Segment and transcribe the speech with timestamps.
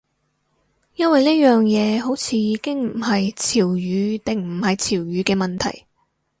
[0.95, 5.85] 因為呢樣嘢好似已經唔係潮語定唔係潮語嘅問題